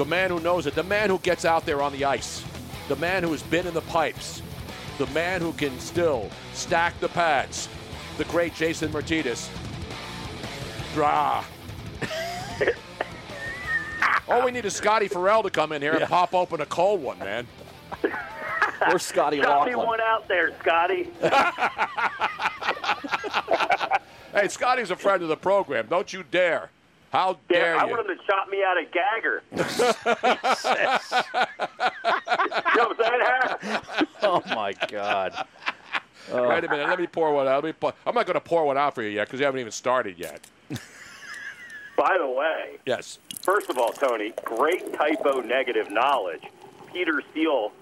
[0.00, 0.74] The man who knows it.
[0.74, 2.42] The man who gets out there on the ice.
[2.88, 4.40] The man who has been in the pipes.
[4.96, 7.68] The man who can still stack the pads.
[8.16, 9.50] The great Jason Myrtetus.
[10.94, 11.44] Drah.
[14.26, 17.02] All we need is Scotty Farrell to come in here and pop open a cold
[17.02, 17.46] one, man.
[18.90, 19.86] or Scotty Got me Laughlin.
[19.86, 21.10] one out there, Scotty.
[24.32, 25.88] Hey, Scotty's a friend of the program.
[25.90, 26.70] Don't you dare.
[27.10, 27.90] How dare Yeah, I you?
[27.90, 29.42] want him to chop me out of Gagger.
[29.50, 29.56] you
[32.76, 34.06] know what I'm saying, Harry?
[34.22, 35.32] oh my God.
[36.32, 36.88] Uh, Wait a minute.
[36.88, 37.64] Let me pour one out.
[37.64, 39.46] Let me pour, I'm not going to pour one out for you yet because you
[39.46, 40.40] haven't even started yet.
[41.96, 43.18] By the way, Yes.
[43.42, 46.42] first of all, Tony, great Type O Negative knowledge.
[46.92, 47.72] Peter Steele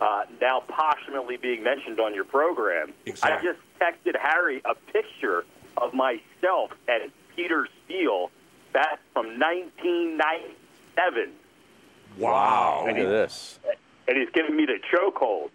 [0.00, 2.92] uh, now posthumously being mentioned on your program.
[3.06, 3.48] Exactly.
[3.48, 5.44] I just texted Harry a picture
[5.78, 8.30] of myself and Peter Steele
[8.74, 11.32] back from 1997.
[12.18, 12.84] Wow.
[12.86, 13.58] Look at this.
[14.06, 15.48] And he's giving me the chokehold.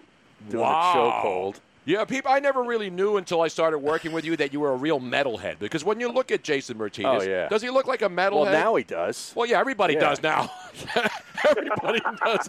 [0.49, 1.59] Doing a chokehold.
[1.85, 2.31] Yeah, people.
[2.31, 4.99] I never really knew until I started working with you that you were a real
[4.99, 5.57] metalhead.
[5.59, 7.47] Because when you look at Jason Myrtetus, Oh, yeah.
[7.47, 8.31] does he look like a metalhead?
[8.33, 9.31] Well, now he does.
[9.35, 9.99] Well, yeah, everybody Yeah.
[10.01, 10.51] does now.
[11.49, 12.47] everybody does.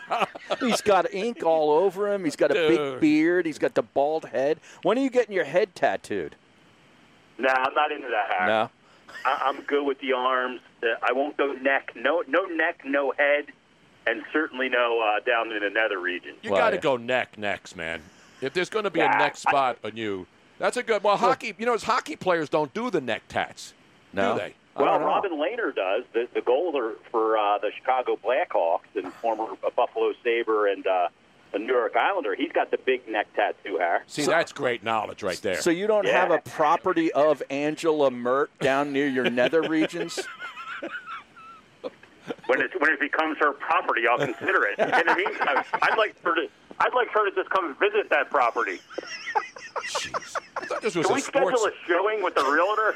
[0.59, 2.25] He's got ink all over him.
[2.25, 2.69] He's got a Dude.
[2.69, 3.47] big beard.
[3.47, 4.59] He's got the bald head.
[4.83, 6.37] When are you getting your head tattooed?
[7.39, 8.47] Nah, I'm not into that, Harry.
[8.49, 8.71] No.
[9.25, 10.61] I- I'm good with the arms.
[10.83, 11.93] Uh, I won't go neck.
[11.95, 13.47] No, no neck, no head,
[14.07, 16.35] and certainly no uh, down in the nether region.
[16.43, 18.03] You got to go neck next, man.
[18.41, 20.27] If there's going to be a Yeah, neck spot on you,
[20.59, 21.03] that's a good.
[21.05, 21.55] Well, hockey.
[21.59, 23.75] You know, as hockey players don't do the neck tats,
[24.13, 24.33] No.
[24.35, 24.55] do they?
[24.77, 29.71] Well, Robin Lehner does the the goaler for uh, the Chicago Blackhawks and former uh,
[29.77, 30.87] Buffalo Saber and
[31.53, 32.35] the New York Islander.
[32.35, 34.03] He's got the big neck tattoo, Har.
[34.07, 35.61] See, that's great knowledge right there.
[35.61, 40.21] So you don't have a property of Angela Mert down near your nether regions?
[42.47, 44.79] When it when it becomes her property, I'll consider it.
[44.79, 46.49] In the meantime, I'd like her to
[46.79, 48.79] I'd like her to just come visit that property.
[49.77, 51.27] I this was Can a we sports.
[51.61, 52.95] schedule a showing with the realtor?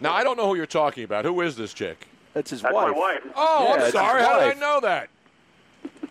[0.00, 1.24] Now I don't know who you're talking about.
[1.24, 2.06] Who is this chick?
[2.32, 3.20] That's his That's my wife.
[3.34, 4.22] Oh, Yeah, I'm sorry.
[4.22, 5.08] How did I know that?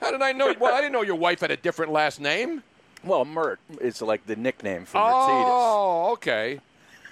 [0.06, 0.54] How did I know?
[0.60, 2.62] Well, I didn't know your wife had a different last name.
[3.04, 5.46] Well, Mert is like the nickname for oh, Mercedes.
[5.48, 6.60] Oh, okay.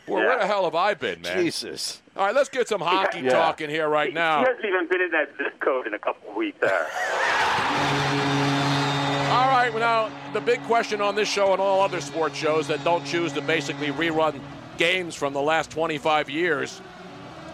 [0.07, 1.41] Well, where the hell have I been, man?
[1.41, 2.03] Jesus.
[2.15, 3.31] All right, let's get some hockey Yeah.
[3.31, 4.41] talk in here right now.
[4.41, 6.87] He hasn't even been in that zip code in a couple of weeks there.
[9.31, 12.67] All right, well, now the big question on this show and all other sports shows
[12.67, 14.39] that don't choose to basically rerun
[14.77, 16.79] games from the last 25 years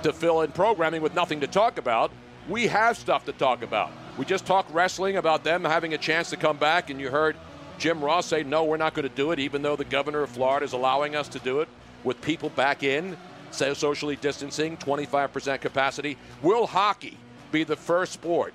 [0.04, 2.12] to fill in programming with nothing to talk about.
[2.50, 3.92] We have stuff to talk about.
[4.20, 7.38] We just talked wrestling about them having a chance to come back, and you heard
[7.78, 10.30] Jim Ross say, no, we're not going to do it, even though the governor of
[10.30, 11.70] Florida is allowing us to do it
[12.04, 13.16] with people back in,
[13.52, 16.18] so socially distancing, 25% capacity.
[16.42, 17.18] Will hockey
[17.54, 18.54] be the first sport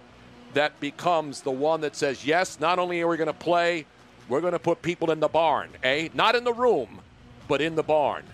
[0.52, 3.86] that becomes the one that says, yes, not only are we going to play,
[4.28, 6.10] we're going to put people in the barn, eh?
[6.12, 7.00] Not in the room,
[7.48, 8.24] but in the barn.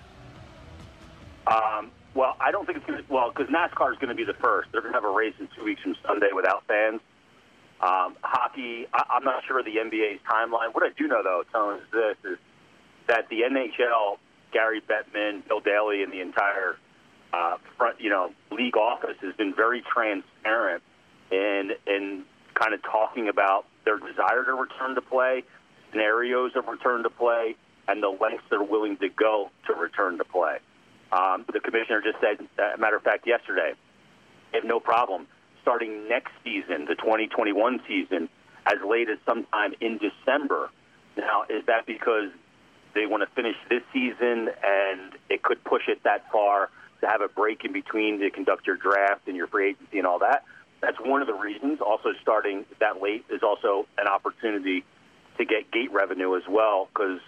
[1.47, 3.13] Um, well, I don't think it's going to.
[3.13, 4.73] Well, because NASCAR is going to be the first.
[4.73, 7.01] They're going to have a race in two weeks from Sunday without fans.
[7.83, 10.75] Um, hockey, I, I'm not sure of the NBA's timeline.
[10.75, 12.39] What I do know, though, Tone, is this: is
[13.09, 14.19] that the NHL,
[14.53, 16.77] Gary Bettman, Bill Daly, and the entire
[17.33, 20.83] uh, front, you know, league office has been very transparent
[21.31, 22.25] in in
[22.55, 25.43] kind of talking about their desire to return to play,
[25.91, 27.57] scenarios of return to play,
[27.89, 30.59] and the lengths they're willing to go to return to play.
[31.13, 33.73] Um, the commissioner just said, uh, matter of fact, yesterday,
[34.53, 35.27] they have no problem
[35.63, 38.29] starting next season, the 2021 season,
[38.67, 40.71] as late as sometime in December.
[41.17, 42.31] Now, is that because
[42.95, 46.71] they want to finish this season and it could push it that far
[47.01, 50.07] to have a break in between to conduct your draft and your free agency and
[50.07, 50.45] all that?
[50.81, 51.81] That's one of the reasons.
[51.81, 54.85] Also, starting that late is also an opportunity
[55.39, 57.21] to get gate revenue as well because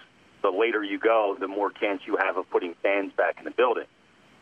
[0.42, 3.50] the later you go, the more chance you have of putting fans back in the
[3.50, 3.84] building.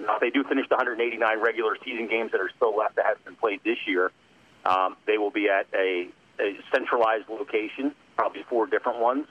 [0.00, 3.04] Now, if they do finish the 189 regular season games that are still left that
[3.04, 4.10] haven't been played this year,
[4.64, 6.08] um, they will be at a,
[6.40, 9.26] a centralized location, probably four different ones,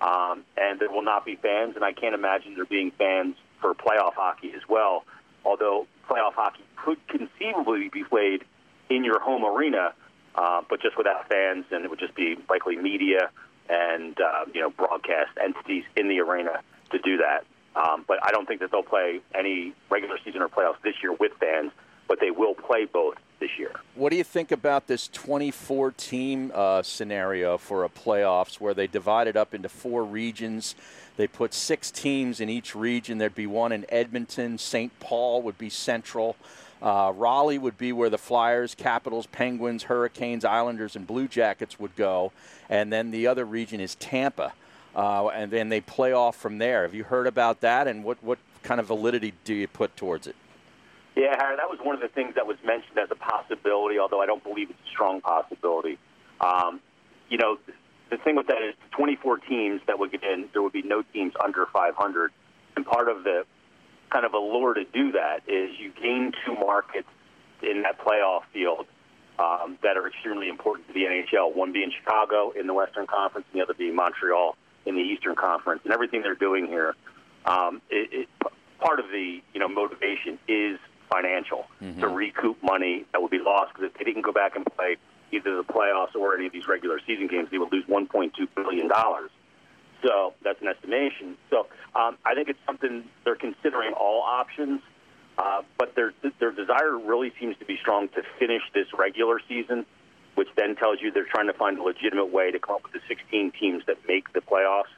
[0.00, 1.76] um, and there will not be fans.
[1.76, 5.04] And I can't imagine there being fans for playoff hockey as well.
[5.44, 8.44] Although playoff hockey could conceivably be played
[8.90, 9.94] in your home arena,
[10.34, 13.30] uh, but just without fans, and it would just be likely media
[13.68, 16.60] and uh, you know broadcast entities in the arena
[16.90, 17.44] to do that.
[17.74, 21.12] Um, but I don't think that they'll play any regular season or playoffs this year
[21.12, 21.72] with fans,
[22.08, 23.72] but they will play both this year.
[23.94, 28.86] What do you think about this 24 team uh, scenario for a playoffs where they
[28.86, 30.74] divide it up into four regions?
[31.16, 33.18] They put six teams in each region.
[33.18, 34.58] There'd be one in Edmonton.
[34.58, 34.98] St.
[35.00, 36.36] Paul would be central.
[36.80, 41.94] Uh, Raleigh would be where the Flyers, Capitals, Penguins, Hurricanes, Islanders, and Blue Jackets would
[41.94, 42.32] go.
[42.68, 44.52] And then the other region is Tampa.
[44.94, 46.82] Uh, and then they play off from there.
[46.82, 47.86] Have you heard about that?
[47.88, 50.36] And what, what kind of validity do you put towards it?
[51.16, 54.20] Yeah, Harry, that was one of the things that was mentioned as a possibility, although
[54.20, 55.98] I don't believe it's a strong possibility.
[56.40, 56.80] Um,
[57.28, 57.58] you know,
[58.10, 61.02] the thing with that is 24 teams that would get in, there would be no
[61.12, 62.32] teams under 500.
[62.76, 63.44] And part of the
[64.10, 67.08] kind of allure to do that is you gain two markets
[67.62, 68.86] in that playoff field
[69.38, 71.54] um, that are extremely important to the NHL.
[71.54, 74.56] One being Chicago in the Western Conference, and the other being Montreal
[74.86, 75.82] in the Eastern Conference.
[75.84, 76.94] And everything they're doing here,
[77.44, 78.28] um, it, it,
[78.80, 80.78] part of the you know motivation is
[81.10, 82.00] financial mm-hmm.
[82.00, 84.96] to recoup money that would be lost because if they didn't go back and play
[85.30, 88.88] either the playoffs or any of these regular season games, they would lose 1.2 billion
[88.88, 89.30] dollars.
[90.02, 91.36] So that's an estimation.
[91.48, 94.80] So um, I think it's something they're considering all options,
[95.38, 99.86] uh, but their their desire really seems to be strong to finish this regular season,
[100.34, 102.92] which then tells you they're trying to find a legitimate way to come up with
[102.92, 104.92] the 16 teams that make the playoffs,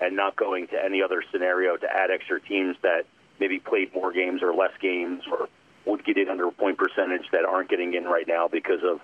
[0.00, 3.06] and not going to any other scenario to add extra teams that
[3.40, 5.48] maybe played more games or less games or
[5.86, 9.00] would get in under a point percentage that aren't getting in right now because of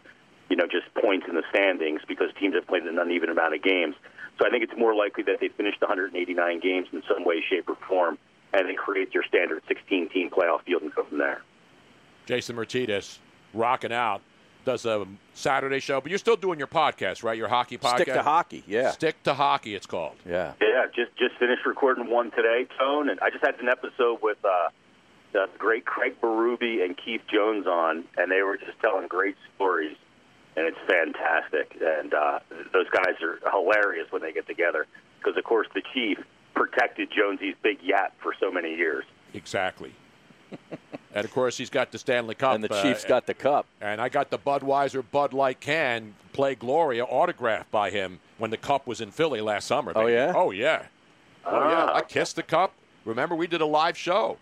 [0.51, 3.63] you know just points in the standings because teams have played an uneven amount of
[3.63, 3.95] games.
[4.39, 7.43] So I think it's more likely that they finish the 189 games in some way,
[7.49, 8.19] shape, or form,
[8.53, 11.43] and then create your standard 16-team playoff field and go from there.
[12.27, 13.19] Jason Myrtetus
[13.53, 14.23] rocking out
[14.65, 17.37] does a Saturday show, but you're still doing your podcast, right?
[17.37, 18.03] Your hockey podcast.
[18.03, 18.91] Stick to hockey, yeah.
[18.91, 20.17] Stick to hockey, it's called.
[20.27, 20.53] Yeah.
[20.61, 20.87] Yeah.
[20.95, 24.69] Just just finished recording one today, Tone, and I just had an episode with uh,
[25.33, 29.97] the great Craig Berube and Keith Jones on, and they were just telling great stories
[30.57, 31.77] and it's fantastic.
[31.81, 32.41] And uh,
[32.73, 34.87] those guys are hilarious when they get together
[35.19, 36.19] because, of course, the chief
[36.55, 39.05] protected Jonesy's big yacht for so many years.
[39.35, 39.93] Exactly.
[41.15, 42.55] and of course, he's got the Stanley Cup.
[42.55, 43.67] And the Chiefs uh, got the cup.
[43.81, 48.57] And I got the Budweiser Bud Light can play Gloria autographed by him when the
[48.57, 49.93] cup was in Philly last summer.
[49.95, 50.33] Oh yeah.
[50.35, 50.87] Oh yeah.
[51.45, 51.91] Oh yeah.
[51.93, 52.73] I kissed the cup.
[53.05, 54.39] Remember, we did a live show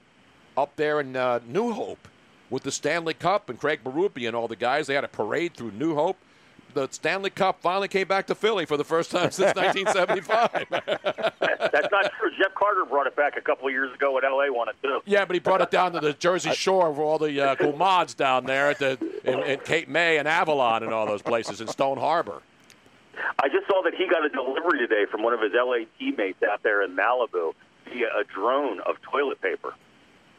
[0.57, 2.09] up there in uh, New Hope
[2.51, 4.87] with the Stanley Cup and Craig Berube and all the guys.
[4.87, 6.17] They had a parade through New Hope.
[6.75, 10.67] The Stanley Cup finally came back to Philly for the first time since 1975.
[10.71, 12.31] That's not true.
[12.39, 15.01] Jeff Carter brought it back a couple of years ago when LA won it too.
[15.07, 17.77] Yeah, but he brought it down to the Jersey Shore for all the uh, cool
[17.77, 21.61] mods down there at the in, in Cape May and Avalon and all those places
[21.61, 22.43] in Stone Harbor.
[23.39, 26.43] I just saw that he got a delivery today from one of his LA teammates
[26.43, 27.53] out there in Malibu
[27.93, 29.75] via a drone of toilet paper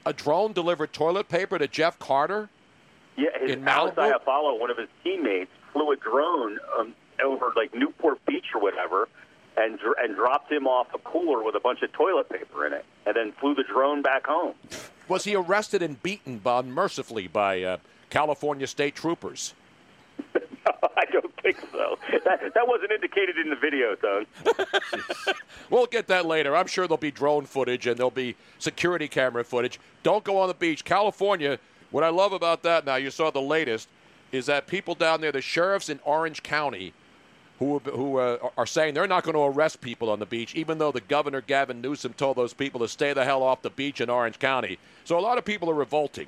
[0.05, 2.49] a drone delivered toilet paper to Jeff Carter?
[3.17, 4.23] Yeah, his in Malibu?
[4.23, 9.07] follow one of his teammates, flew a drone um, over like Newport Beach or whatever,
[9.57, 12.85] and and dropped him off a cooler with a bunch of toilet paper in it,
[13.05, 14.55] and then flew the drone back home.
[15.07, 17.77] Was he arrested and beaten mercifully by uh,
[18.09, 19.53] California state troopers?
[20.97, 21.97] I don't think so.
[22.25, 24.25] That, that wasn't indicated in the video, though.
[25.69, 26.55] we'll get that later.
[26.55, 29.79] I'm sure there'll be drone footage and there'll be security camera footage.
[30.03, 30.83] Don't go on the beach.
[30.83, 31.59] California,
[31.91, 33.87] what I love about that now, you saw the latest,
[34.31, 36.93] is that people down there, the sheriffs in Orange County,
[37.59, 40.79] who, who uh, are saying they're not going to arrest people on the beach, even
[40.79, 44.01] though the governor, Gavin Newsom, told those people to stay the hell off the beach
[44.01, 44.79] in Orange County.
[45.03, 46.27] So a lot of people are revolting.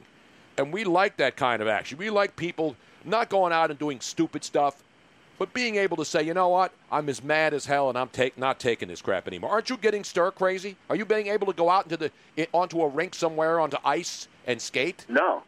[0.57, 1.97] And we like that kind of action.
[1.97, 4.83] We like people not going out and doing stupid stuff,
[5.39, 8.09] but being able to say, you know what, I'm as mad as hell, and I'm
[8.09, 9.49] take, not taking this crap anymore.
[9.49, 10.77] Aren't you getting stir crazy?
[10.89, 14.27] Are you being able to go out into the onto a rink somewhere onto ice
[14.45, 15.05] and skate?
[15.09, 15.41] No,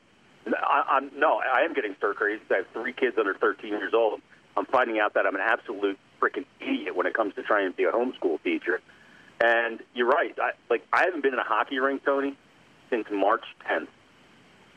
[0.47, 2.41] I, am no, I am getting stir crazy.
[2.51, 4.21] I have three kids under 13 years old.
[4.57, 7.75] I'm finding out that I'm an absolute freaking idiot when it comes to trying to
[7.75, 8.81] be a homeschool teacher.
[9.43, 10.37] And you're right.
[10.41, 12.37] I, like I haven't been in a hockey rink, Tony,
[12.89, 13.87] since March 10th,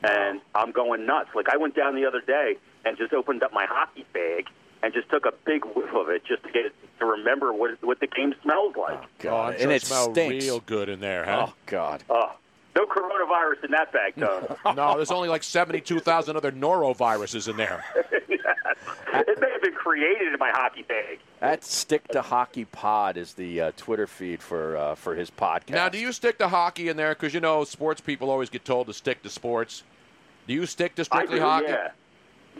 [0.03, 1.29] and I'm going nuts.
[1.33, 4.45] Like I went down the other day and just opened up my hockey bag
[4.81, 7.81] and just took a big whiff of it just to get it, to remember what
[7.83, 8.99] what the game smells like.
[9.01, 10.45] Oh, God, oh, and it smells stinks.
[10.45, 11.47] real good in there, huh?
[11.49, 12.03] Oh God.
[12.09, 12.31] Oh,
[12.75, 14.57] no coronavirus in that bag, though.
[14.75, 17.83] no, there's only like 72,000 other noroviruses in there.
[17.95, 21.19] it may have been created in my hockey bag.
[21.39, 25.71] That stick to hockey pod is the uh, Twitter feed for uh, for his podcast.
[25.71, 27.15] Now, do you stick to hockey in there?
[27.15, 29.83] Because you know, sports people always get told to stick to sports.
[30.47, 31.67] Do you stick to strictly I do, hockey?
[31.69, 31.89] Yeah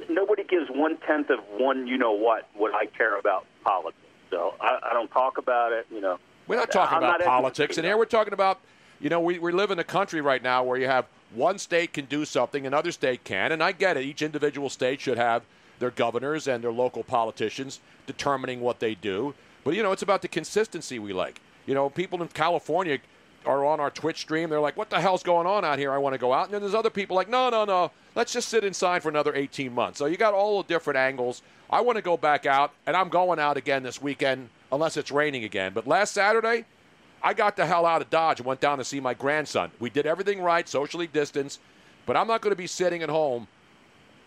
[0.10, 3.98] nobody gives one tenth of one, you know what, what I care about politics.
[4.30, 5.88] So I, I don't talk about it.
[5.92, 7.98] You know, we're not talking I'm about not politics in here.
[7.98, 8.60] We're talking about,
[9.00, 11.94] you know, we, we live in a country right now where you have one state
[11.94, 14.04] can do something, another state can, and I get it.
[14.04, 15.44] Each individual state should have
[15.80, 19.34] their governors and their local politicians determining what they do.
[19.64, 21.42] But you know, it's about the consistency we like.
[21.66, 23.00] You know, people in California
[23.46, 24.50] are on our Twitch stream.
[24.50, 25.92] They're like, "What the hell's going on out here?
[25.92, 27.92] I want to go out." And then there's other people like, "No, no, no.
[28.16, 31.42] Let's just sit inside for another 18 months." So you got all the different angles.
[31.70, 35.12] I want to go back out, and I'm going out again this weekend unless it's
[35.12, 35.72] raining again.
[35.74, 36.66] But last Saturday,
[37.22, 39.72] I got the hell out of Dodge and went down to see my grandson.
[39.80, 41.60] We did everything right, socially distanced,
[42.06, 43.48] but I'm not going to be sitting at home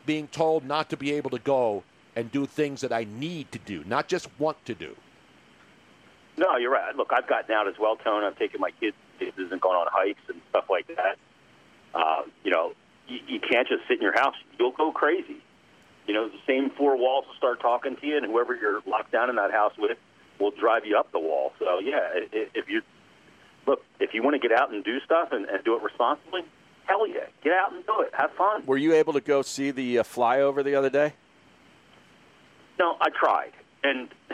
[0.04, 1.84] being told not to be able to go
[2.14, 4.94] and do things that I need to do, not just want to do.
[6.36, 6.94] No, you're right.
[6.96, 8.24] Look, I've gotten out as well, Tone.
[8.24, 11.16] I've taken my kids and gone on hikes and stuff like that.
[11.94, 12.72] Uh, you know,
[13.06, 14.34] you, you can't just sit in your house.
[14.58, 15.36] You'll go crazy.
[16.06, 19.12] You know, the same four walls will start talking to you, and whoever you're locked
[19.12, 19.98] down in that house with
[20.42, 21.52] will drive you up the wall.
[21.58, 22.00] So, yeah,
[22.32, 22.82] if you
[23.66, 26.42] look, if you want to get out and do stuff and, and do it responsibly,
[26.84, 28.10] hell yeah, get out and do it.
[28.12, 28.66] Have fun.
[28.66, 31.14] Were you able to go see the uh, flyover the other day?
[32.78, 33.52] No, I tried,
[33.84, 34.08] and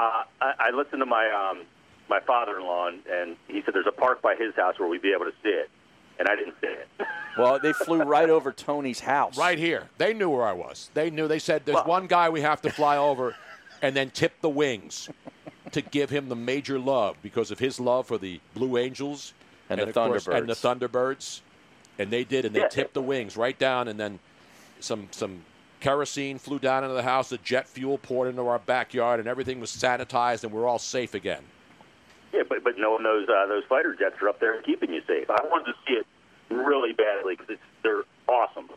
[0.00, 1.64] uh, I, I listened to my um,
[2.08, 5.12] my father-in-law, and, and he said there's a park by his house where we'd be
[5.12, 5.70] able to see it,
[6.18, 6.88] and I didn't see it.
[7.38, 9.38] Well, they flew right over Tony's house.
[9.38, 9.88] Right here.
[9.98, 10.90] They knew where I was.
[10.94, 11.28] They knew.
[11.28, 13.36] They said, there's Well- one guy we have to fly over
[13.82, 15.08] and then tip the wings
[15.72, 19.32] to give him the major love because of his love for the Blue Angels
[19.68, 20.90] And the of course- and the Thunderbirds.
[20.90, 21.40] Thunderbirds.
[21.98, 22.68] And they did, and they Yeah.
[22.68, 24.20] tipped the wings right down, and then
[24.80, 25.44] some some
[25.80, 27.28] kerosene flew down into the house.
[27.28, 31.12] The jet fuel poured into our backyard, and everything was sanitized, and we're all safe
[31.14, 31.42] again.
[32.32, 35.02] Yeah, but but no one knows uh, those fighter jets are up there keeping you
[35.06, 35.28] safe.
[35.28, 36.06] I wanted to see it
[36.48, 38.70] really badly because they're awesome,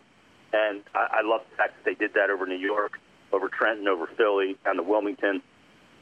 [0.52, 3.00] and I, I love the fact that they did that over New York,
[3.34, 5.42] over Trenton, over Philly, down to Wilmington.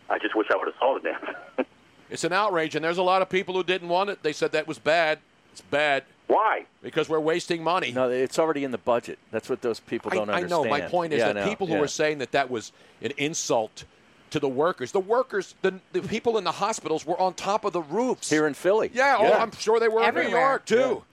[0.10, 1.10] I just wish I would have saw the
[1.58, 1.66] damn.
[2.10, 4.22] It's an outrage, and there's a lot of people who didn't want it.
[4.22, 5.20] They said that was bad.
[5.54, 6.66] It's bad Why?
[6.84, 7.94] because we're wasting money.
[7.94, 9.18] No, it's already in the budget.
[9.32, 10.54] That's what those people don't I understand.
[10.54, 10.70] I know.
[10.70, 11.48] My point is Yeah, that know.
[11.48, 11.80] people who Yeah.
[11.84, 13.86] are saying that that was an insult
[14.32, 17.72] to the workers, the workers, the, the people in the hospitals were on top of
[17.72, 18.30] the roofs.
[18.30, 18.92] here in Philly.
[18.94, 20.42] yeah, oh, I'm sure they were in New Everywhere.
[20.42, 21.04] York too.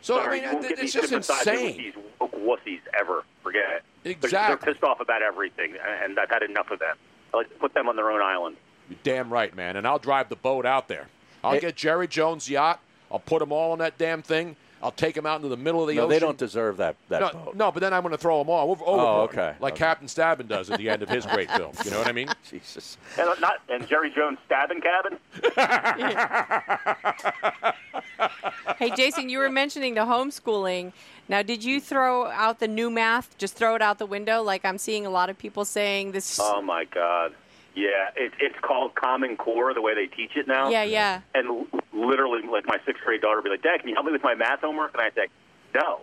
[0.00, 1.76] So Sorry, I you mean, won't it's just insane.
[1.76, 3.24] These woke wussies ever.
[3.42, 3.82] Forget it.
[4.04, 4.56] They're- Exactly.
[4.64, 6.96] They're pissed off about everything, and I've had enough of them.
[7.32, 8.56] I like to put them on their own island.
[8.88, 9.76] You're damn right, man.
[9.76, 11.08] And I'll drive the boat out there.
[11.42, 12.78] I'll Hey- get Jerry Jones' yacht.
[13.10, 14.56] I'll put them all on that damn thing.
[14.82, 16.10] I'll take them out into the middle of the No, ocean.
[16.10, 17.56] they don't deserve that, that no, boat.
[17.56, 19.78] no, but then I'm going to throw them all over, overboard, oh, okay, like okay.
[19.84, 21.72] Captain Stabbin does at the end of his great film.
[21.86, 22.28] You know what I mean?
[22.50, 22.98] Jesus.
[23.18, 25.18] And not and Jerry Jones stabbing cabin.
[28.78, 30.92] Hey, Jason, you were mentioning the homeschooling.
[31.28, 33.36] Now, did you throw out the new math?
[33.38, 36.38] Just throw it out the window, like I'm seeing a lot of people saying this.
[36.40, 37.34] Oh my God.
[37.74, 40.68] Yeah, it, it's called Common Core the way they teach it now.
[40.68, 41.22] yeah, yeah.
[41.34, 44.12] And literally, like my sixth grade daughter would be like, "Dad, can you help me
[44.12, 45.26] with my math homework?" And I say,
[45.74, 46.02] "No,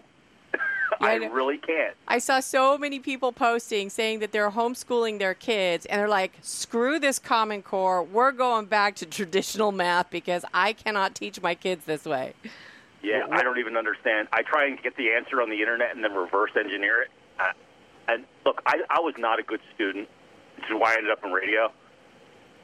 [0.99, 5.33] I I really can't." I saw so many people posting saying that they're homeschooling their
[5.33, 8.03] kids, and they're like, "Screw this Common Core.
[8.03, 12.33] We're going back to traditional math because I cannot teach my kids this way."
[13.03, 14.27] Yeah, I don't even understand.
[14.31, 17.09] I try and get the answer on the internet and then reverse engineer it.
[17.39, 17.43] Uh,
[18.07, 20.07] and look, I, I was not a good student,
[20.57, 21.71] which is why I ended up in radio.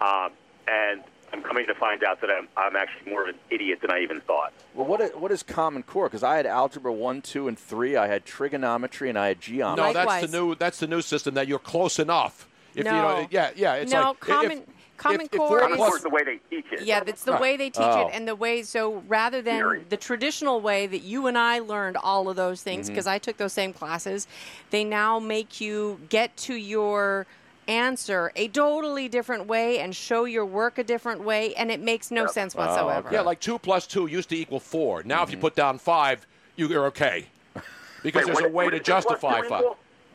[0.02, 0.32] Um,
[0.68, 1.04] and
[1.34, 4.00] I'm coming to find out that I'm, I'm actually more of an idiot than I
[4.02, 4.54] even thought.
[4.76, 6.06] Well, what is, what is Common Core?
[6.08, 7.96] Because I had algebra one, two, and three.
[7.96, 9.86] I had trigonometry, and I had geometry.
[9.88, 10.32] No, that's Likewise.
[10.32, 10.56] the new.
[10.56, 12.48] That's the new system that you're close enough.
[12.76, 13.02] If you No.
[13.22, 13.74] know, yeah, yeah.
[13.76, 14.64] It's No, like Common- if,
[14.98, 16.82] Common if, if Core four is- plus- Core is the way they teach it.
[16.82, 17.42] Yeah, it's the Right.
[17.42, 18.08] way they teach Oh.
[18.08, 18.64] it, and the way.
[18.64, 19.84] So rather than Very.
[19.90, 22.94] the traditional way that you and I learned all of those things, Mm-hmm.
[22.96, 24.28] because I took those same classes,
[24.72, 27.26] they now make you get to your
[27.68, 32.12] answer a totally different way and show your work a different way, and it makes
[32.12, 33.10] no sense whatsoever.
[33.12, 35.04] yeah, like two plus two used to equal four.
[35.04, 35.24] Now, Mm-hmm.
[35.24, 36.26] if you put down five,
[36.56, 37.28] you- you're okay
[38.04, 39.64] because Wait, there's a way to is two plus justify five.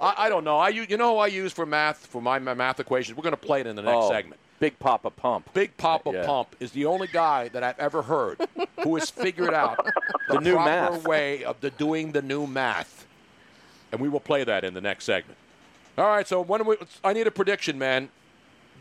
[0.00, 0.56] I, I don't know.
[0.58, 3.16] I u- you know who I use for math for my ma- math equations.
[3.16, 4.40] We're going to play it in the next oh, segment.
[4.62, 5.52] Big Papa Pump.
[5.54, 6.25] Big Papa Yeah.
[6.25, 8.38] Pump is the only guy that I've ever heard
[8.85, 9.85] who has figured out
[10.28, 11.04] the, The new proper math.
[11.04, 13.04] way of the doing the new math.
[13.90, 15.37] And we will play that in the next segment.
[15.99, 18.09] All right, so when we, I need a prediction, man.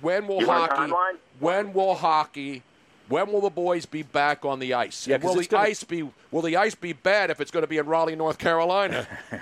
[0.01, 0.93] When will You hockey?
[1.39, 2.61] When will hockey?
[3.09, 5.07] When will the boys be back on the ice?
[5.07, 6.07] Yeah, will the gonna- ice be?
[6.29, 9.07] Will the ice be bad if it's going to be in Raleigh, North Carolina?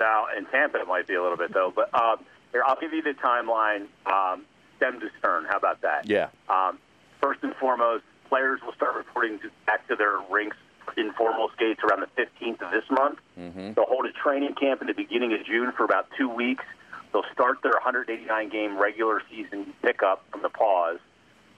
[0.00, 1.70] Now, in Tampa, it might be a little bit, though.
[1.76, 4.46] But um, here, I'll give you the timeline um,
[4.80, 5.44] stem to stern.
[5.48, 6.08] How about that?
[6.08, 6.28] Yeah.
[6.48, 6.78] Um,
[7.20, 10.56] first and foremost, players will start reporting to, back to their rinks
[10.96, 13.18] in formal skates around the 15th of this month.
[13.38, 13.74] Mm-hmm.
[13.74, 16.64] They'll hold a training camp in the beginning of June for about two weeks.
[17.12, 20.98] They'll start their 189 game regular season pickup from the pause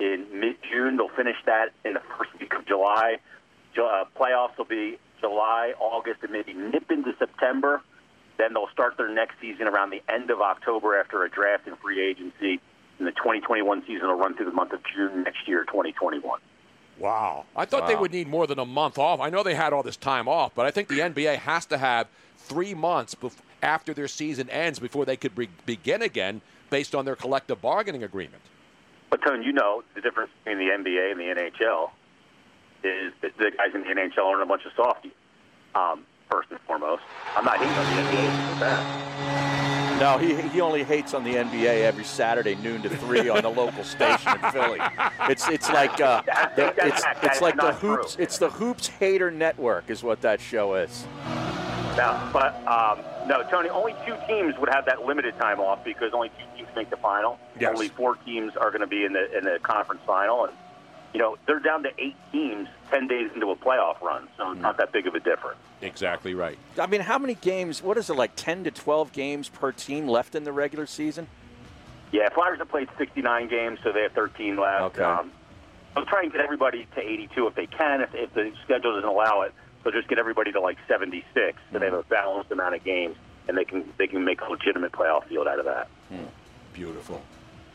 [0.00, 0.96] in mid June.
[0.96, 3.18] They'll finish that in the first week of July.
[3.78, 7.82] Uh, playoffs will be July, August, and maybe nip into September.
[8.38, 11.78] Then they'll start their next season around the end of October after a draft and
[11.78, 12.60] free agency.
[12.98, 16.40] And the 2021 season will run through the month of June next year, 2021.
[16.98, 17.46] Wow.
[17.56, 19.18] I thought they would need more than a month off.
[19.18, 21.78] I know they had all this time off, but I think the NBA has to
[21.78, 22.06] have
[22.36, 27.04] three months bef- after their season ends before they could be- begin again based on
[27.04, 28.42] their collective bargaining agreement.
[29.10, 31.90] But Tone, you know the difference between the NBA and the NHL
[32.84, 35.12] is that the guys in the NHL aren't a bunch of softies.
[35.74, 37.02] Um, first and foremost,
[37.36, 39.61] I'm not hating on the NBA for that.
[40.02, 43.48] No, he, he only hates on the NBA every Saturday noon to three on the
[43.48, 44.80] local station in Philly.
[45.28, 46.22] It's it's like uh,
[46.56, 50.74] the, it's it's like the hoops it's the hoops hater network is what that show
[50.74, 51.06] is.
[51.96, 53.68] No, but um, no, Tony.
[53.68, 56.96] Only two teams would have that limited time off because only two teams make the
[56.96, 57.38] final.
[57.60, 57.70] Yes.
[57.72, 60.52] Only four teams are going to be in the in the conference final, and
[61.12, 64.60] you know they're down to eight teams ten days into a playoff run, so it's
[64.60, 65.58] not that big of a difference.
[65.80, 66.58] Exactly right.
[66.78, 67.82] I mean, how many games?
[67.82, 68.32] What is it like?
[68.36, 71.26] Ten to twelve games per team left in the regular season?
[72.12, 74.82] Yeah, Flyers have played 69 games, so they have 13 left.
[74.98, 75.02] Okay.
[75.02, 75.32] Um,
[75.94, 78.02] they'll try and get everybody to 82 if they can.
[78.02, 81.78] If, if the schedule doesn't allow it, they'll just get everybody to like 76, so
[81.78, 83.16] they have a balanced amount of games,
[83.48, 85.88] and they can they can make a legitimate playoff field out of that.
[86.74, 87.22] Beautiful.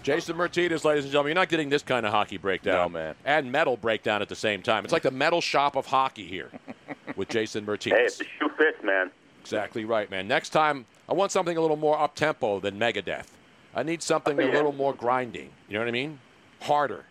[0.08, 2.94] Jason Myrtetus, ladies and gentlemen, you're not getting this kind of hockey breakdown.
[2.94, 3.16] No, man.
[3.26, 4.86] And metal breakdown at the same time.
[4.86, 6.50] It's like the metal shop of hockey here
[7.18, 8.06] with Jason Hey, Myrtetus.
[8.06, 9.12] if the shoe fits, man.
[9.42, 10.26] Exactly right, man.
[10.26, 13.28] Next time, I want something a little more up tempo than Megadeth.
[13.76, 14.54] I need something oh, a Yeah.
[14.54, 15.50] little more grinding.
[15.68, 16.20] You know what I mean?
[16.62, 17.04] Harder.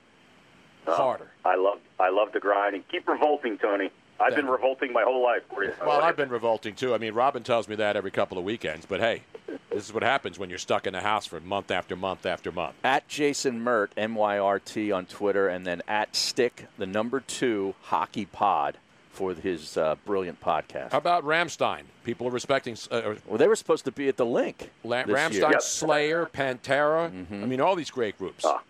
[0.86, 1.30] Oh, Harder.
[1.44, 3.90] I love I love the grind and keep revolting, Tony.
[4.20, 5.42] I've been revolting my whole life.
[5.52, 5.72] for you.
[5.80, 6.94] Well, I've been revolting too.
[6.94, 8.86] I mean, Robin tells me that every couple of weekends.
[8.86, 9.22] But hey,
[9.70, 12.50] this is what happens when you're stuck in the house for month after month after
[12.50, 12.74] month.
[12.82, 17.20] At Jason Myrt, M Y R T on Twitter, and then at Stick, the number
[17.20, 18.78] two hockey pod
[19.10, 20.92] for his uh, brilliant podcast.
[20.92, 21.82] How about Rammstein?
[22.04, 24.70] People are respecting uh, Well, they were supposed to be at the link.
[24.84, 25.42] La- this Rammstein, year.
[25.44, 25.52] Mm-hmm.
[25.52, 25.62] Yep.
[25.62, 27.06] Slayer, Pantera.
[27.42, 28.44] I mean, all these great groups.
[28.46, 28.60] Oh,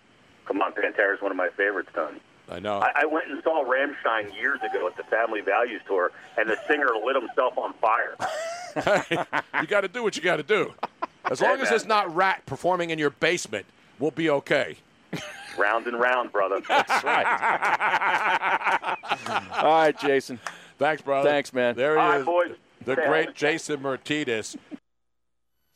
[0.44, 2.20] come on, Pantera is one of my favorites, Tony.
[2.50, 2.78] I know.
[2.78, 6.56] I, I went and saw Rammstein years ago at the Family Values Tour, and the
[6.68, 8.14] singer lit himself on fire.
[9.60, 10.72] you got to do what you got to do.
[11.30, 11.74] As long Hey, as man.
[11.76, 13.66] it's not Rat performing in your basement,
[13.98, 14.76] we'll be okay.
[15.58, 16.60] round and round, brother.
[16.68, 17.26] That's right.
[19.62, 20.38] All right, Jason.
[20.78, 21.28] Thanks, brother.
[21.28, 21.74] Thanks, man.
[21.74, 22.26] There he All right, is.
[22.26, 22.52] boys.
[22.84, 23.38] The Stay great healthy.
[23.38, 24.56] Jason Myrtetus.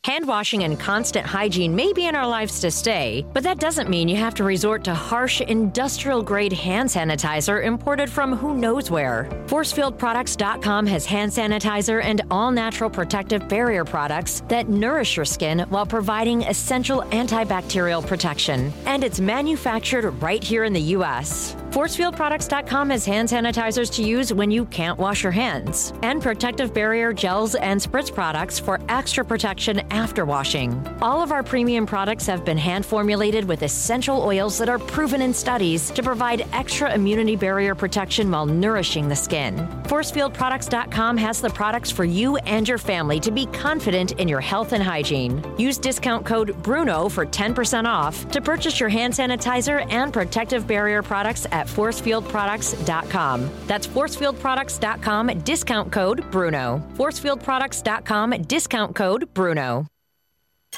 [0.05, 3.91] Hand washing and constant hygiene may be in our lives to stay, but that doesn't
[3.91, 8.91] mean you have to resort to harsh industrial grade hand sanitizer imported from who knows
[8.91, 9.29] where.
[9.49, 15.85] ForcefieldProducts.com has hand sanitizer and all natural protective barrier products that nourish your skin while
[15.85, 18.73] providing essential antibacterial protection.
[18.87, 21.55] And it's manufactured right here in the U.S.
[21.71, 27.13] ForcefieldProducts.com has hand sanitizers to use when you can't wash your hands, and protective barrier
[27.13, 30.85] gels and spritz products for extra protection after washing.
[31.01, 35.23] All of our premium products have been hand formulated with essential oils that are proven
[35.23, 39.57] in studies to provide extra immunity barrier protection while nourishing the skin.
[39.85, 44.73] ForcefieldProducts.com has the products for you and your family to be confident in your health
[44.73, 45.41] and hygiene.
[45.57, 51.01] Use discount code BRUNO for 10% off to purchase your hand sanitizer and protective barrier
[51.01, 53.51] products at ForcefieldProducts.com.
[53.67, 56.83] That's ForcefieldProducts.com, discount code BRUNO.
[56.97, 59.87] ForcefieldProducts.com, discount code BRUNO.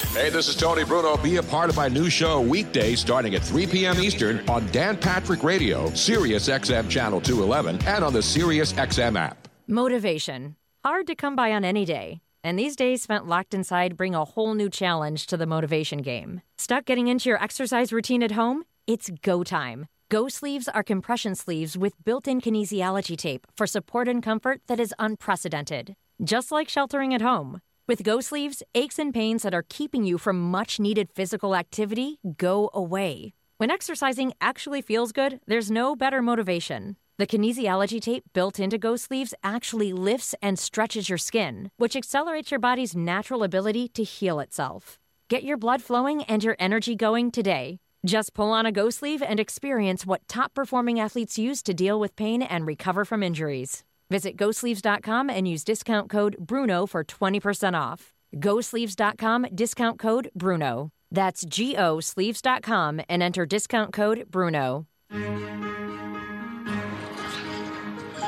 [0.09, 1.17] Hey, this is Tony Bruno.
[1.17, 3.99] Be a part of my new show weekday starting at 3 p.m.
[3.99, 9.47] Eastern on Dan Patrick Radio, Sirius XM Channel 211, and on the Sirius XM app.
[9.67, 10.55] Motivation.
[10.83, 12.21] Hard to come by on any day.
[12.43, 16.41] And these days spent locked inside bring a whole new challenge to the motivation game.
[16.57, 18.63] Stuck getting into your exercise routine at home?
[18.85, 19.85] It's go time.
[20.09, 24.79] Go sleeves are compression sleeves with built in kinesiology tape for support and comfort that
[24.79, 25.95] is unprecedented.
[26.23, 27.61] Just like sheltering at home.
[27.87, 32.19] With Go Sleeves, aches and pains that are keeping you from much needed physical activity
[32.37, 33.33] go away.
[33.57, 36.95] When exercising actually feels good, there's no better motivation.
[37.17, 42.51] The kinesiology tape built into Go Sleeves actually lifts and stretches your skin, which accelerates
[42.51, 44.99] your body's natural ability to heal itself.
[45.27, 47.79] Get your blood flowing and your energy going today.
[48.05, 51.99] Just pull on a Go Sleeve and experience what top performing athletes use to deal
[51.99, 53.83] with pain and recover from injuries.
[54.09, 58.13] Visit GoSleeves.com and use discount code BRUNO for 20% off.
[58.35, 60.89] GoSleeves.com, discount code BRUNO.
[61.11, 64.85] That's G O Sleeves.com and enter discount code BRUNO.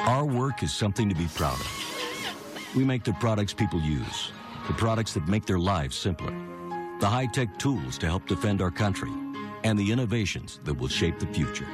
[0.07, 2.75] Our work is something to be proud of.
[2.75, 4.31] We make the products people use,
[4.67, 6.31] the products that make their lives simpler,
[6.99, 9.09] the high tech tools to help defend our country,
[9.65, 11.65] and the innovations that will shape the future.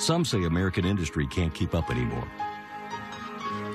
[0.00, 2.28] Some say American industry can't keep up anymore.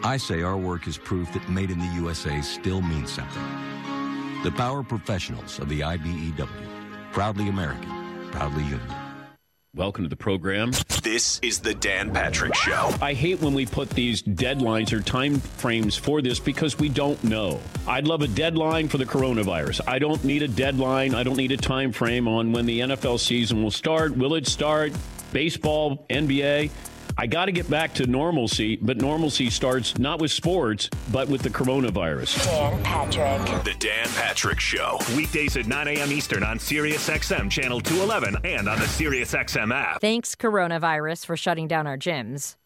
[0.03, 3.41] I say our work is proof that made in the USA still means something.
[4.43, 9.08] The power professionals of the IBEW, proudly American, proudly union.
[9.75, 10.71] Welcome to the program.
[11.03, 12.91] This is the Dan Patrick Show.
[13.03, 17.23] I hate when we put these deadlines or time frames for this because we don't
[17.23, 17.59] know.
[17.87, 19.81] I'd love a deadline for the coronavirus.
[19.85, 21.13] I don't need a deadline.
[21.13, 24.17] I don't need a time frame on when the NFL season will start.
[24.17, 24.91] Will it start?
[25.33, 26.71] Baseball, NBA.
[27.19, 31.41] I got to get back to normalcy, but normalcy starts not with sports, but with
[31.41, 32.45] the coronavirus.
[32.45, 33.63] Dan Patrick.
[33.65, 34.97] The Dan Patrick Show.
[35.17, 36.13] Weekdays at 9 a.m.
[36.13, 39.99] Eastern on SiriusXM Channel 211 and on the SiriusXM app.
[39.99, 42.55] Thanks, coronavirus, for shutting down our gyms.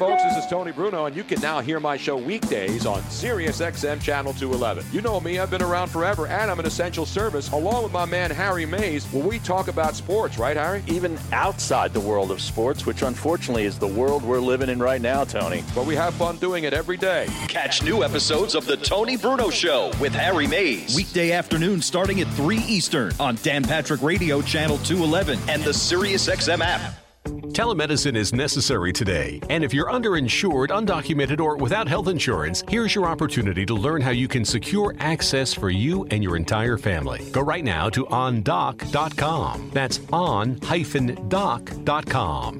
[0.00, 3.60] folks, this is Tony Bruno, and you can now hear my show weekdays on Sirius
[3.60, 4.82] XM Channel 211.
[4.94, 8.06] You know me, I've been around forever, and I'm an essential service, along with my
[8.06, 10.82] man Harry Mayes, where we talk about sports, right, Harry?
[10.86, 15.02] Even outside the world of sports, which unfortunately is the world we're living in right
[15.02, 15.62] now, Tony.
[15.74, 17.26] But we have fun doing it every day.
[17.48, 20.96] Catch new episodes of The Tony Bruno Show with Harry Mayes.
[20.96, 26.60] Weekday afternoon starting at 3 Eastern on Dan Patrick Radio Channel 211 and the SiriusXM
[26.60, 27.09] app.
[27.52, 33.06] Telemedicine is necessary today, and if you're underinsured, undocumented, or without health insurance, here's your
[33.06, 37.28] opportunity to learn how you can secure access for you and your entire family.
[37.32, 39.70] Go right now to ondoc.com.
[39.72, 40.58] That's on-doc.com.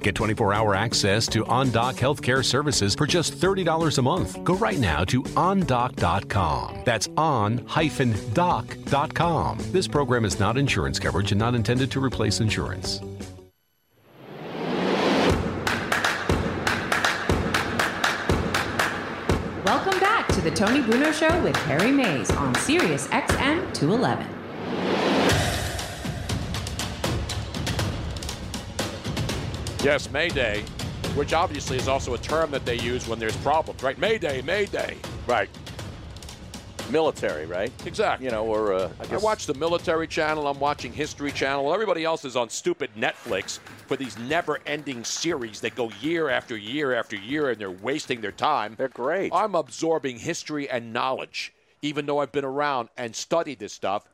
[0.00, 4.42] Get 24-hour access to OnDoc healthcare services for just $30 a month.
[4.42, 6.82] Go right now to ondoc.com.
[6.84, 7.58] That's on-doc.com.
[9.70, 13.00] This program is not insurance coverage and not intended to replace insurance.
[20.40, 24.26] To the Tony Bruno Show with Harry Mayes on Sirius XM 211.
[29.84, 30.62] Yes, Mayday,
[31.14, 33.98] which obviously is also a term that they use when there's problems, right?
[33.98, 34.96] Mayday, Mayday.
[35.26, 35.50] Right.
[36.90, 37.72] Military, right?
[37.86, 38.26] Exactly.
[38.26, 40.46] You know, or uh, I, I watch the military channel.
[40.46, 41.64] I'm watching History Channel.
[41.64, 46.56] Well, everybody else is on stupid Netflix for these never-ending series that go year after
[46.56, 48.74] year after year, and they're wasting their time.
[48.76, 49.32] They're great.
[49.34, 54.04] I'm absorbing history and knowledge, even though I've been around and studied this stuff.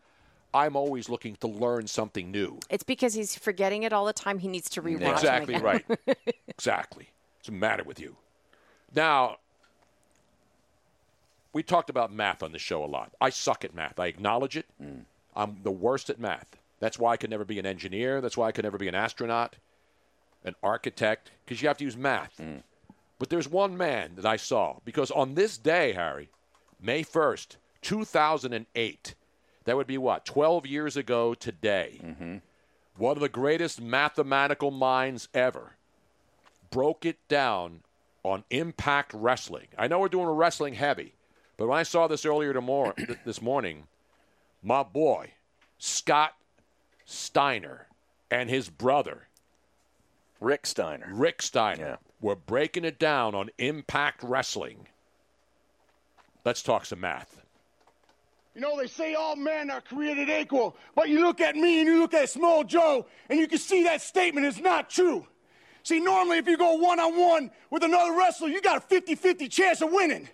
[0.55, 2.59] I'm always looking to learn something new.
[2.71, 4.39] It's because he's forgetting it all the time.
[4.39, 5.65] He needs to rewatch Exactly again.
[5.65, 5.85] right.
[6.49, 7.11] exactly.
[7.39, 8.17] What's the matter with you?
[8.95, 9.37] Now,
[11.57, 13.15] we talked about math on the show a lot.
[13.19, 13.99] I suck at math.
[13.99, 14.67] I acknowledge it.
[14.81, 15.05] Mm.
[15.35, 16.59] I'm the worst at math.
[16.81, 18.21] That's why I could never be an engineer.
[18.21, 19.57] That's why I could never be an astronaut,
[20.45, 22.37] an architect, because you have to use math.
[22.39, 22.63] Mm.
[23.19, 26.29] But there's one man that I saw, because on this day, Harry,
[26.79, 29.15] May 1st, 2008,
[29.65, 32.37] that would be what, 12 years ago today, mm-hmm.
[32.99, 35.77] one of the greatest mathematical minds ever
[36.69, 37.81] broke it down
[38.23, 39.69] on Impact Wrestling.
[39.79, 41.15] I know we're doing a wrestling heavy,
[41.57, 43.85] but when I saw this earlier tomorrow, th- this morning,
[44.63, 45.33] my boy
[45.79, 46.35] Scott
[47.05, 47.87] Steiner
[48.31, 49.27] and his brother
[50.41, 54.87] Rick Steiner, Rick Steiner, were breaking it down on Impact Wrestling.
[56.45, 57.41] Let's talk some math.
[58.55, 61.89] You know, they say all men are created equal, but you look at me and
[61.89, 65.27] you look at Samoa Joe, and you can see that statement is not true.
[65.83, 69.15] See, normally if you go one on one with another wrestler, you got a 50
[69.15, 70.29] 50 chance of winning.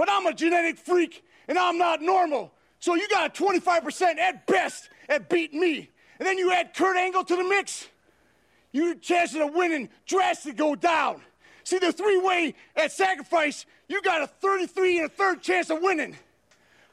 [0.00, 2.54] But I'm a genetic freak, and I'm not normal.
[2.78, 5.90] So you got a 25% at best at beating me.
[6.18, 7.86] And then you add Kurt Angle to the mix,
[8.72, 11.20] your chances of winning drastically go down.
[11.64, 15.82] See, the three way at sacrifice, you got a 33 and a third chance of
[15.82, 16.16] winning.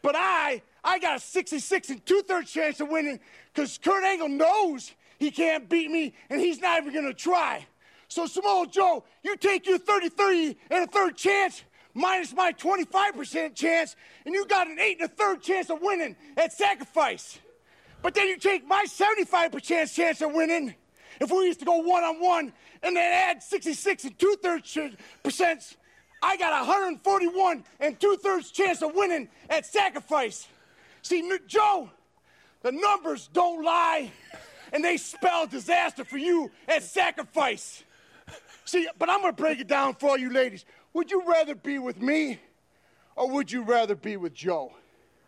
[0.02, 3.22] But I, I got a 66 and two thirds chance of winning
[3.54, 7.66] because Kurt Angle knows he can't beat me and he's not even gonna try.
[8.10, 11.64] So, Samoa Joe, you take your 33 and a third chance
[11.98, 16.16] minus my 25% chance, and you got an eight and a third chance of winning
[16.38, 17.40] at sacrifice.
[18.02, 20.76] But then you take my 75% chance of winning
[21.20, 24.78] if we used to go one on one and then add 66 and two thirds
[25.24, 25.78] percent.
[26.22, 30.48] I got 141 and two thirds chance of winning at sacrifice.
[31.02, 31.90] See, Joe,
[32.62, 34.12] the numbers don't lie,
[34.74, 37.84] and they spell disaster for you at sacrifice.
[38.66, 40.66] See, but I'm gonna break it down for all you ladies.
[40.98, 42.40] Would you rather be with me,
[43.16, 44.72] or would you rather be with Joe?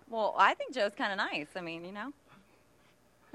[0.10, 1.46] Well, I think Joe's kind of nice.
[1.56, 2.12] I mean, you know.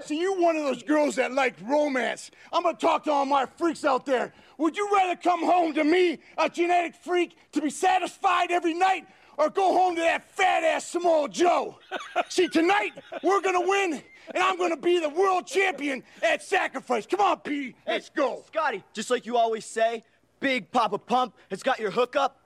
[0.01, 2.33] See, you're one of those girls that like romance.
[2.53, 4.33] I'm gonna talk to all my freaks out there.
[4.59, 9.07] Would you rather come home to me, a genetic freak, to be satisfied every night,
[9.39, 11.79] or go home to that fat ass Samoa Joe?
[12.31, 14.03] See, tonight we're gonna win,
[14.35, 17.07] and I'm gonna be the world champion at sacrifice.
[17.07, 17.77] Come on, P.
[17.87, 18.43] Let's go.
[18.49, 20.03] Scotty, just like you always say,
[20.41, 22.39] Big Papa Pump has got your hookup.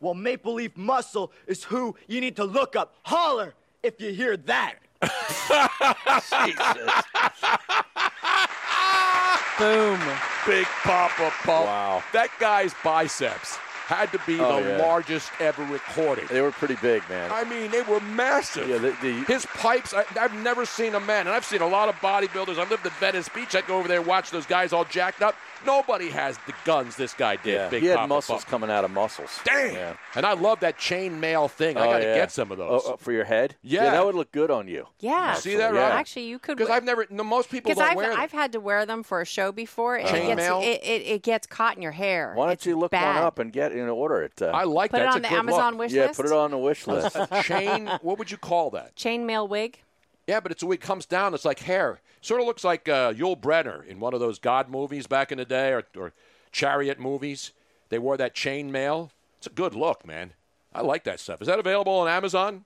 [0.00, 2.94] Well, Maple Leaf Muscle is who you need to look up.
[3.02, 4.76] Holler if you hear that.
[9.58, 10.00] Boom.
[10.46, 11.66] Big Papa Pump.
[11.66, 12.02] Wow.
[12.12, 13.58] That guy's biceps
[13.90, 14.76] had to be Oh, the yeah.
[14.78, 16.28] largest ever recorded.
[16.28, 17.30] They were pretty big, man.
[17.32, 18.68] I mean, they were massive.
[18.68, 21.66] Yeah, the- the- His pipes, I, I've never seen a man, and I've seen a
[21.68, 22.58] lot of bodybuilders.
[22.58, 23.54] I lived in Venice Beach.
[23.54, 25.34] I'd go over there and watch those guys all jacked up.
[25.66, 27.52] Nobody has the guns this guy did.
[27.52, 28.50] yeah, Big he had Papa muscles Pump.
[28.50, 29.40] coming out of muscles.
[29.44, 29.74] Damn.
[29.74, 29.92] Yeah.
[30.14, 31.76] And I love that chain mail thing.
[31.76, 32.14] I Oh, got to yeah.
[32.14, 32.82] get some of oh, those.
[32.86, 33.56] Oh, oh, for your head?
[33.62, 33.90] Yeah.
[33.90, 34.86] that would look good on you.
[35.00, 35.34] Yeah.
[35.34, 35.80] See that, Yeah.
[35.80, 35.92] right?
[35.92, 36.56] Actually, you could.
[36.56, 38.18] Because I've never, no, most people don't I've, wear them.
[38.18, 39.96] I've had to wear them for a show before.
[39.96, 40.60] and Chain it, gets, mail?
[40.62, 42.32] it, it, it gets caught in your hair.
[42.34, 43.16] Why don't It's you look bad.
[43.16, 44.40] one up and get and order it?
[44.40, 45.06] Uh, I like Put it that.
[45.08, 45.80] It's on the Amazon look.
[45.80, 46.16] wish yeah, list?
[46.16, 47.16] put it on the wish list.
[47.42, 47.86] chain.
[48.02, 48.96] What would you call that?
[48.96, 49.80] Chainmail wig.
[50.26, 51.34] Yeah, but it's it comes down.
[51.34, 52.00] It's like hair.
[52.20, 55.38] Sort of looks like uh, Yul Brynner in one of those God movies back in
[55.38, 56.12] the day, or, or
[56.52, 57.52] Chariot movies.
[57.88, 59.10] They wore that chain mail.
[59.38, 60.34] It's a good look, man.
[60.72, 61.40] I like that stuff.
[61.40, 62.64] Is that available on Amazon?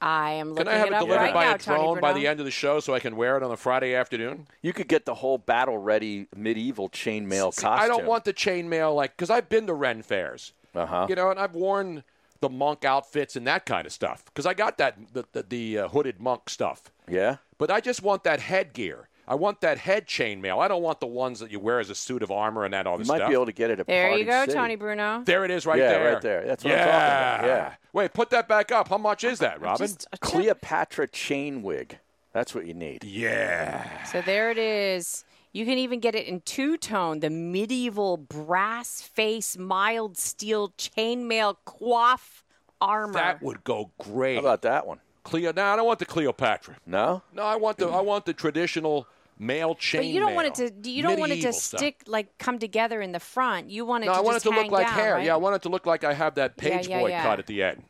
[0.00, 0.74] I am looking at it.
[0.74, 2.40] Can I have it it delivered right by now, a Tony drone by the end
[2.40, 4.46] of the show so I can wear it on a Friday afternoon?
[4.62, 7.70] You could get the whole battle ready medieval chainmail costume.
[7.72, 11.06] I don't want the chainmail like because I've been to Ren fairs, Uh-huh.
[11.08, 12.02] you know, and I've worn
[12.40, 15.78] the monk outfits and that kind of stuff because I got that the the, the
[15.80, 16.84] uh, hooded monk stuff.
[17.06, 17.36] Yeah.
[17.58, 19.08] But I just want that headgear.
[19.30, 20.58] I want that head chainmail.
[20.58, 22.84] I don't want the ones that you wear as a suit of armor and that
[22.88, 23.28] all this You this might stuff.
[23.28, 24.52] be able to get it at There Party you go, City.
[24.54, 25.22] Tony Bruno.
[25.24, 26.12] There it is, right Yeah, there.
[26.14, 26.44] right there.
[26.44, 26.80] That's what yeah.
[26.80, 27.56] I'm talking about.
[27.70, 27.74] Yeah.
[27.92, 28.88] Wait, put that back up.
[28.88, 29.88] How much is that, uh, Robin?
[30.20, 31.98] Cleopatra chain wig.
[32.32, 33.04] That's what you need.
[33.04, 34.04] Yeah.
[34.06, 35.24] So there it is.
[35.52, 41.54] You can even get it in two tone, the medieval brass face mild steel chainmail
[41.66, 42.42] coif
[42.80, 43.12] armor.
[43.12, 44.34] That would go great.
[44.34, 44.98] How about that one?
[45.22, 45.52] Cleo?
[45.52, 46.76] No, I don't want the Cleopatra.
[46.86, 47.22] No.
[47.32, 49.06] No, I want the I want the traditional
[49.40, 50.02] male chain.
[50.02, 50.90] but you don't want it to.
[50.90, 51.80] You don't want it to Medieval stuff.
[51.80, 53.70] stick like come together in the front.
[53.70, 55.14] You want it No, to I want it to look hang like down, hair.
[55.14, 55.24] right?
[55.26, 57.22] Yeah, I want it to look like I have that Yeah, page yeah, boy yeah.
[57.22, 57.82] cut at the end.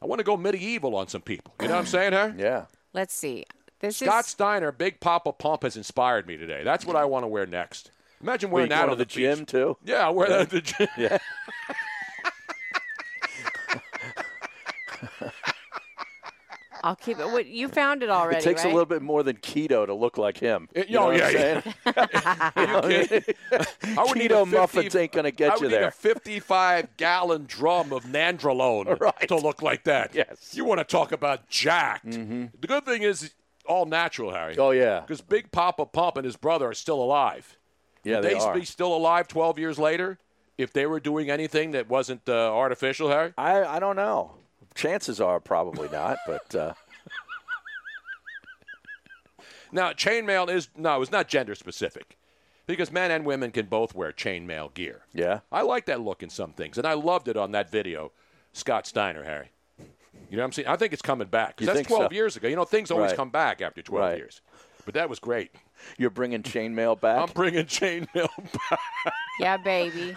[0.00, 1.52] I want to go medieval on some people.
[1.60, 2.32] You know what I'm saying, huh?
[2.38, 2.66] Yeah.
[2.92, 3.44] Let's see.
[3.80, 6.62] This Scott is Steiner, Big Papa Pump, has inspired me today.
[6.62, 7.90] That's what I want to wear next.
[8.22, 9.14] Imagine wearing you that going on to the beach.
[9.14, 9.76] gym too?
[9.84, 10.88] Yeah, I'll wear that at the gym.
[10.96, 11.18] Yeah.
[16.84, 17.24] I'll keep it.
[17.30, 18.36] What you found it already?
[18.36, 18.70] it takes right?
[18.70, 20.68] a little bit more than keto to look like him.
[20.74, 21.74] It- You know oh, what I'm yeah, saying?
[22.84, 23.34] Are you kidding?
[23.98, 25.74] I would need a Keto 50 muffins ain't going to I get would you need
[25.74, 25.88] there.
[25.88, 30.14] a 55 gallon drum of nandrolone to look like that.
[30.14, 30.54] Yes.
[30.54, 32.10] You want to talk about jacked.
[32.12, 33.32] The good thing is
[33.66, 34.56] all natural, Harry.
[34.58, 35.00] Oh, yeah.
[35.00, 37.56] Because Big Papa Pump and his brother are still alive.
[38.04, 38.54] Yeah, Would they they are.
[38.54, 40.18] be still alive 12 years later
[40.58, 43.32] if they were doing anything that wasn't uh, artificial, Harry?
[43.38, 44.32] I, I don't know.
[44.74, 46.74] Chances are probably not, but uh,
[49.72, 52.16] Now, chainmail is no, it's not gender specific,
[52.66, 55.02] because men and women can both wear chainmail gear.
[55.12, 55.40] yeah.
[55.50, 58.12] I like that look in some things, and I loved it on that video,
[58.52, 59.50] Scott Steiner, Harry.
[60.30, 60.68] You know what I'm saying?
[60.68, 61.56] I think it's coming back.
[61.56, 62.14] 'cause You that's think 12 so?
[62.14, 62.48] years ago.
[62.48, 63.16] You know, things always Right.
[63.16, 64.18] come back after 12 Right.
[64.18, 64.40] years.
[64.84, 65.50] But that was great.
[65.98, 67.20] You're bringing chainmail back?
[67.20, 68.28] I'm bringing chainmail
[68.70, 68.80] back.
[69.40, 70.16] Yeah, baby.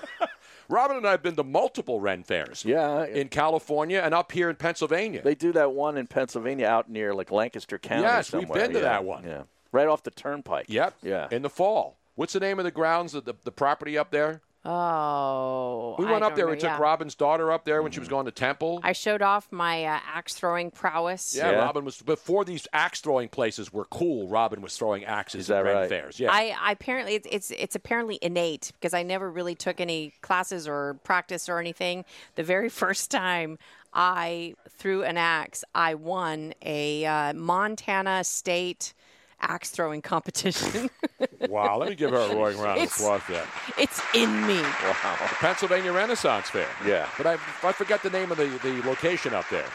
[0.69, 2.63] Robin and I have been to multiple Ren fairs.
[2.65, 3.05] Yeah.
[3.05, 5.21] In California and up here in Pennsylvania.
[5.23, 8.03] They do that one in Pennsylvania out near like Lancaster County.
[8.03, 8.61] Yes, we've somewhere.
[8.63, 9.23] been to Yeah, that one.
[9.23, 9.43] Yeah.
[9.71, 10.65] Right off the turnpike.
[10.69, 10.95] Yep.
[11.03, 11.27] Yeah.
[11.31, 11.97] In the fall.
[12.15, 14.41] What's the name of the grounds of the, the property up there?
[14.69, 16.45] Oh, We I went up there.
[16.45, 16.77] know, We took yeah.
[16.79, 18.79] Robin's daughter up there when she was going to Temple.
[18.83, 21.35] I showed off my uh, axe throwing prowess.
[21.35, 24.27] yeah, Robin was before these axe throwing places were cool.
[24.27, 25.89] Robin was throwing axes Is that at Ren right?
[25.89, 26.19] fairs.
[26.19, 30.13] Yeah, I, I apparently it's, it's it's apparently innate because I never really took any
[30.21, 32.05] classes or practice or anything.
[32.35, 33.57] The very first time
[33.93, 38.93] I threw an axe, I won a uh, Montana State
[39.41, 40.89] axe throwing competition.
[41.49, 41.77] wow.
[41.77, 43.47] Let me give her a roaring round of applause for that.
[43.77, 44.61] it's in me.
[44.61, 45.17] Wow.
[45.29, 46.67] The Pennsylvania Renaissance Fair.
[46.85, 47.07] Yeah.
[47.17, 49.65] But I, I forgot the name of the, the location up there.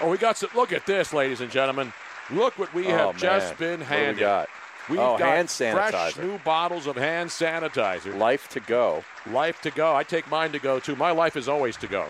[0.00, 0.50] Oh, we got some.
[0.54, 1.92] Look at this, ladies and gentlemen.
[2.30, 3.78] Look what we oh, have Oh, just man.
[3.78, 4.48] been What do we got?
[4.88, 8.16] We've Oh, got hand fresh new bottles of hand sanitizer.
[8.16, 9.04] Life to go.
[9.30, 9.94] Life to go.
[9.94, 10.96] I take mine to go too.
[10.96, 12.06] My life is always to go.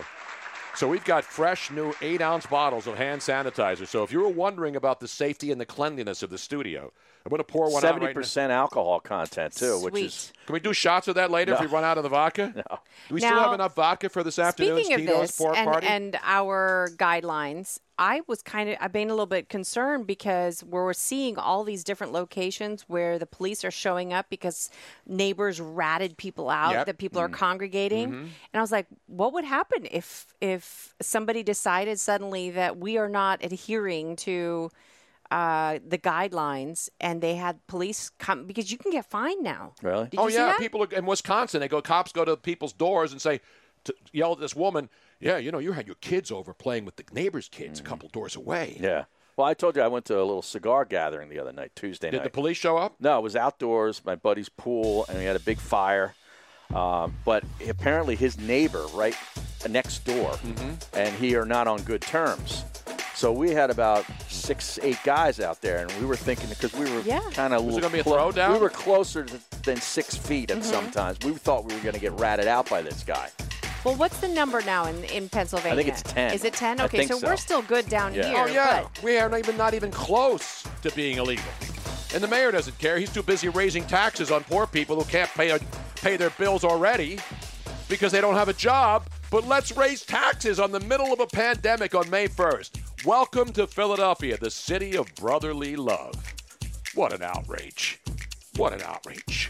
[0.75, 3.85] So we've got fresh new eight ounce bottles of hand sanitizer.
[3.87, 6.91] So if you were wondering about the safety and the cleanliness of the studio,
[7.25, 8.19] I'm going to pour one out Seventy right now.
[8.21, 11.67] percent alcohol content too, which is Can we do shots of that later if we
[11.67, 12.51] run out of the vodka?
[12.55, 12.79] No.
[13.07, 15.87] Do we still have enough vodka for this afternoon's Speaking of Tito's this and, party?
[15.87, 20.93] and our guidelines, I was kind of I've been a little bit concerned because we're
[20.93, 24.69] seeing all these different locations where the police are showing up because
[25.05, 26.85] neighbors ratted people out Yep.
[26.87, 27.33] that people are Mm.
[27.33, 28.07] congregating.
[28.09, 28.21] Mhm.
[28.21, 33.09] And I was like, what would happen if if somebody decided suddenly that we are
[33.09, 34.71] not adhering to
[35.31, 39.73] uh, the guidelines and they had police come because you can get fined now.
[39.81, 40.07] Really?
[40.09, 41.81] Did oh yeah, people are, in Wisconsin, they go.
[41.81, 43.41] Cops go to people's doors and say,
[43.85, 44.89] to yell at this woman.
[45.23, 48.09] Yeah, you know, you had your kids over playing with the neighbor's kids a couple
[48.09, 48.77] doors away.
[48.79, 49.05] Yeah.
[49.37, 52.11] Well, I told you I went to a little cigar gathering the other night, Tuesday
[52.11, 52.23] Did night.
[52.23, 52.95] Did the police show up?
[52.99, 56.13] No, it was outdoors, my buddy's pool, and we had a big fire.
[56.73, 59.15] Um, but apparently, his neighbor right
[59.69, 60.71] next door Mm-hmm.
[60.99, 62.65] and he are not on good terms.
[63.15, 66.91] So we had about six, eight guys out there, and we were thinking because we
[66.91, 67.21] were Yeah.
[67.31, 68.53] kind of Was it gonna be a throwdown?
[68.53, 70.59] We were closer to, than six feet Mm-hmm.
[70.59, 71.17] at some times.
[71.23, 73.29] We thought we were going to get ratted out by this guy.
[73.83, 75.73] Well, what's the number now in, in Pennsylvania?
[75.73, 76.33] I think it's 10.
[76.33, 76.79] Is it 10?
[76.79, 77.27] I Okay, think so, so.
[77.27, 78.27] we're still good down Yeah.
[78.27, 78.37] here.
[78.39, 81.43] Oh yeah, but- we are not even not even close to being illegal.
[82.13, 82.97] And the mayor doesn't care.
[82.97, 85.57] He's too busy raising taxes on poor people who can't pay
[85.95, 87.19] pay their bills already
[87.89, 89.07] because they don't have a job.
[89.31, 93.05] But let's raise taxes on the middle of a pandemic on May 1st.
[93.05, 96.13] Welcome to Philadelphia, the city of brotherly love.
[96.93, 97.99] What an outrage.
[98.57, 99.49] What an outrage.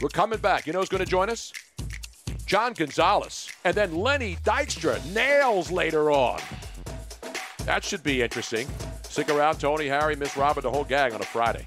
[0.00, 0.66] We're coming back.
[0.68, 1.52] You know who's going to join us?
[2.48, 3.50] John Gonzalez.
[3.66, 6.40] And then Lenny Dykstra nails later on.
[7.66, 8.66] That should be interesting.
[9.02, 11.66] Stick around, Tony, Harry, Miss Robert, the whole gang on a Friday.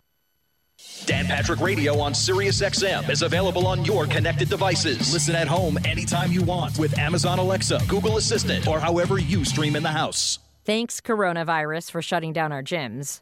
[1.05, 5.11] Dan Patrick Radio on Sirius XM is available on your connected devices.
[5.11, 9.75] Listen at home anytime you want with Amazon Alexa, Google Assistant, or however you stream
[9.75, 10.39] in the house.
[10.63, 13.21] Thanks, coronavirus, for shutting down our gyms.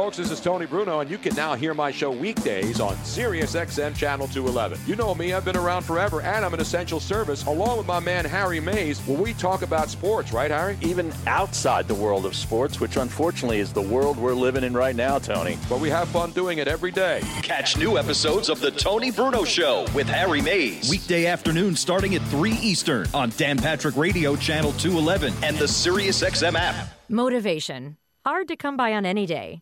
[0.09, 3.95] this is Tony Bruno, and you can now hear my show weekdays on Sirius XM
[3.95, 4.79] Channel 211.
[4.87, 7.99] You know me, I've been around forever, and I'm an essential service, along with my
[7.99, 10.77] man Harry Mayes, where we talk about sports, right, Harry?
[10.81, 14.95] Even outside the world of sports, which unfortunately is the world we're living in right
[14.95, 15.57] now, Tony.
[15.69, 17.21] But we have fun doing it every day.
[17.43, 20.89] Catch new episodes of The Tony Bruno Show with Harry Mayes.
[20.89, 26.21] Weekday afternoon starting at 3 Eastern on Dan Patrick Radio Channel 211 and the Sirius
[26.23, 26.87] XM app.
[27.07, 27.97] Motivation.
[28.25, 29.61] Hard to come by on any day.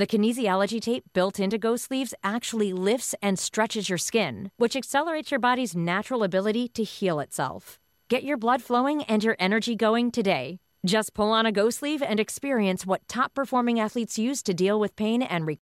[0.00, 5.30] The kinesiology tape built into Go Sleeves actually lifts and stretches your skin, which accelerates
[5.30, 7.78] your body's natural ability to heal itself.
[8.08, 10.58] Get your blood flowing and your energy going today.
[10.86, 14.80] Just pull on a Go Sleeve and experience what top performing athletes use to deal
[14.80, 15.58] with pain and recover.